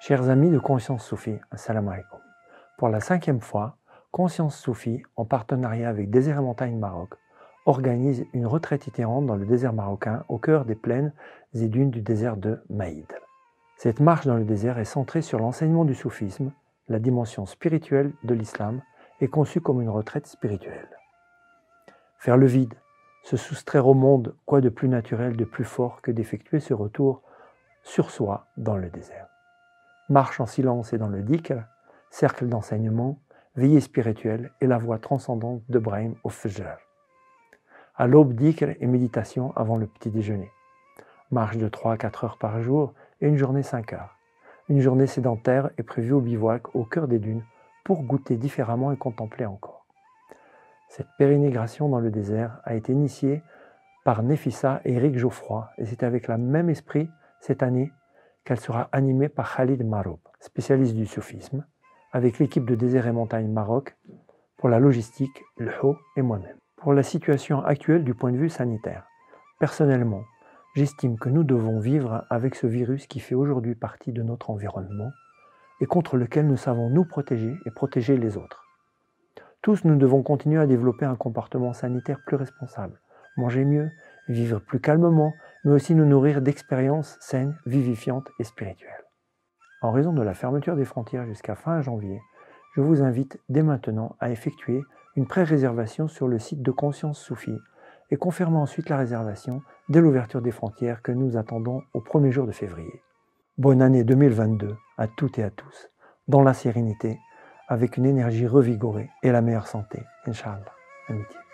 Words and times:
Chers 0.00 0.30
amis 0.30 0.50
de 0.50 0.60
Conscience 0.60 1.04
Soufi, 1.04 1.40
assalamu 1.50 1.88
alaikum. 1.88 2.20
Pour 2.78 2.88
la 2.88 3.00
cinquième 3.00 3.40
fois, 3.40 3.78
Conscience 4.12 4.56
Soufi, 4.56 5.02
en 5.16 5.24
partenariat 5.24 5.88
avec 5.88 6.08
Désert 6.08 6.38
et 6.38 6.42
Montagne 6.42 6.78
Maroc, 6.78 7.14
organise 7.66 8.24
une 8.32 8.46
retraite 8.46 8.86
itinérante 8.86 9.26
dans 9.26 9.34
le 9.34 9.44
désert 9.44 9.72
marocain 9.72 10.24
au 10.28 10.38
cœur 10.38 10.64
des 10.66 10.76
plaines 10.76 11.12
et 11.52 11.66
dunes 11.66 11.90
du 11.90 12.00
désert 12.00 12.36
de 12.36 12.62
Maïd. 12.70 13.12
Cette 13.76 13.98
marche 13.98 14.24
dans 14.24 14.36
le 14.36 14.44
désert 14.44 14.78
est 14.78 14.84
centrée 14.84 15.20
sur 15.20 15.40
l'enseignement 15.40 15.84
du 15.84 15.96
soufisme, 15.96 16.52
la 16.88 17.00
dimension 17.00 17.44
spirituelle 17.44 18.12
de 18.22 18.34
l'islam 18.34 18.80
est 19.20 19.26
conçue 19.28 19.60
comme 19.60 19.82
une 19.82 19.90
retraite 19.90 20.28
spirituelle. 20.28 20.88
Faire 22.18 22.36
le 22.36 22.46
vide, 22.46 22.74
se 23.24 23.36
soustraire 23.36 23.88
au 23.88 23.94
monde, 23.94 24.36
quoi 24.46 24.60
de 24.60 24.68
plus 24.68 24.88
naturel, 24.88 25.36
de 25.36 25.44
plus 25.44 25.64
fort 25.64 26.02
que 26.02 26.12
d'effectuer 26.12 26.60
ce 26.60 26.72
retour 26.72 27.20
sur 27.82 28.12
soi 28.12 28.46
dans 28.56 28.76
le 28.76 28.90
désert. 28.90 29.26
Marche 30.10 30.40
en 30.40 30.46
silence 30.46 30.94
et 30.94 30.98
dans 30.98 31.08
le 31.08 31.20
dhikr, 31.20 31.64
cercle 32.10 32.46
d'enseignement, 32.46 33.18
veillée 33.56 33.80
spirituelle 33.80 34.52
et 34.62 34.66
la 34.66 34.78
voie 34.78 34.98
transcendante 34.98 35.60
de 35.68 35.78
Brahim 35.78 36.14
au 36.24 36.30
Fajr. 36.30 36.78
À 37.94 38.06
l'aube, 38.06 38.32
dhikr 38.32 38.70
et 38.80 38.86
méditation 38.86 39.52
avant 39.54 39.76
le 39.76 39.86
petit 39.86 40.10
déjeuner. 40.10 40.50
Marche 41.30 41.58
de 41.58 41.68
3 41.68 41.92
à 41.92 41.96
4 41.98 42.24
heures 42.24 42.38
par 42.38 42.62
jour 42.62 42.94
et 43.20 43.28
une 43.28 43.36
journée 43.36 43.62
5 43.62 43.92
heures. 43.92 44.16
Une 44.70 44.80
journée 44.80 45.06
sédentaire 45.06 45.68
est 45.76 45.82
prévue 45.82 46.12
au 46.12 46.22
bivouac 46.22 46.74
au 46.74 46.84
cœur 46.84 47.06
des 47.06 47.18
dunes 47.18 47.44
pour 47.84 48.02
goûter 48.02 48.36
différemment 48.36 48.92
et 48.92 48.96
contempler 48.96 49.44
encore. 49.44 49.84
Cette 50.88 51.08
pérégrination 51.18 51.90
dans 51.90 52.00
le 52.00 52.10
désert 52.10 52.62
a 52.64 52.74
été 52.74 52.92
initiée 52.92 53.42
par 54.06 54.22
Nefissa 54.22 54.80
et 54.86 54.94
Eric 54.94 55.18
Geoffroy 55.18 55.68
et 55.76 55.84
c'est 55.84 56.02
avec 56.02 56.28
le 56.28 56.38
même 56.38 56.70
esprit 56.70 57.10
cette 57.40 57.62
année 57.62 57.92
qu'elle 58.48 58.58
sera 58.58 58.88
animée 58.92 59.28
par 59.28 59.54
Khalid 59.54 59.86
Maroub, 59.86 60.20
spécialiste 60.40 60.94
du 60.94 61.04
soufisme, 61.04 61.66
avec 62.12 62.38
l'équipe 62.38 62.64
de 62.64 62.74
Désert 62.74 63.06
et 63.06 63.12
Montagne 63.12 63.52
Maroc 63.52 63.94
pour 64.56 64.70
la 64.70 64.78
logistique, 64.78 65.44
le 65.58 65.70
haut 65.82 65.98
et 66.16 66.22
moi-même. 66.22 66.56
Pour 66.76 66.94
la 66.94 67.02
situation 67.02 67.62
actuelle 67.62 68.04
du 68.04 68.14
point 68.14 68.32
de 68.32 68.38
vue 68.38 68.48
sanitaire, 68.48 69.04
personnellement, 69.60 70.22
j'estime 70.74 71.18
que 71.18 71.28
nous 71.28 71.44
devons 71.44 71.78
vivre 71.78 72.24
avec 72.30 72.54
ce 72.54 72.66
virus 72.66 73.06
qui 73.06 73.20
fait 73.20 73.34
aujourd'hui 73.34 73.74
partie 73.74 74.12
de 74.12 74.22
notre 74.22 74.48
environnement 74.48 75.10
et 75.82 75.86
contre 75.86 76.16
lequel 76.16 76.46
nous 76.46 76.56
savons 76.56 76.88
nous 76.88 77.04
protéger 77.04 77.54
et 77.66 77.70
protéger 77.70 78.16
les 78.16 78.38
autres. 78.38 78.64
Tous, 79.60 79.84
nous 79.84 79.96
devons 79.96 80.22
continuer 80.22 80.58
à 80.58 80.66
développer 80.66 81.04
un 81.04 81.16
comportement 81.16 81.74
sanitaire 81.74 82.20
plus 82.26 82.36
responsable, 82.36 82.98
manger 83.36 83.66
mieux, 83.66 83.90
vivre 84.26 84.58
plus 84.58 84.80
calmement, 84.80 85.34
mais 85.64 85.72
aussi 85.72 85.94
nous 85.94 86.06
nourrir 86.06 86.42
d'expériences 86.42 87.16
saines, 87.20 87.56
vivifiantes 87.66 88.28
et 88.38 88.44
spirituelles. 88.44 89.04
En 89.82 89.92
raison 89.92 90.12
de 90.12 90.22
la 90.22 90.34
fermeture 90.34 90.76
des 90.76 90.84
frontières 90.84 91.26
jusqu'à 91.26 91.54
fin 91.54 91.80
janvier, 91.80 92.20
je 92.74 92.80
vous 92.80 93.02
invite 93.02 93.40
dès 93.48 93.62
maintenant 93.62 94.16
à 94.20 94.30
effectuer 94.30 94.82
une 95.16 95.26
pré-réservation 95.26 96.08
sur 96.08 96.28
le 96.28 96.38
site 96.38 96.62
de 96.62 96.70
Conscience 96.70 97.18
Soufi 97.18 97.56
et 98.10 98.16
confirmer 98.16 98.58
ensuite 98.58 98.88
la 98.88 98.96
réservation 98.96 99.62
dès 99.88 100.00
l'ouverture 100.00 100.42
des 100.42 100.50
frontières 100.50 101.02
que 101.02 101.12
nous 101.12 101.36
attendons 101.36 101.82
au 101.92 102.00
premier 102.00 102.32
jour 102.32 102.46
de 102.46 102.52
février. 102.52 103.02
Bonne 103.56 103.82
année 103.82 104.04
2022 104.04 104.76
à 104.96 105.08
toutes 105.08 105.38
et 105.38 105.42
à 105.42 105.50
tous, 105.50 105.90
dans 106.28 106.42
la 106.42 106.54
sérénité, 106.54 107.18
avec 107.68 107.96
une 107.96 108.06
énergie 108.06 108.46
revigorée 108.46 109.10
et 109.22 109.32
la 109.32 109.42
meilleure 109.42 109.66
santé, 109.66 110.02
Inch'Allah. 110.26 110.72
Amitié. 111.08 111.47